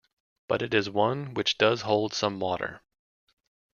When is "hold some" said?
1.81-2.39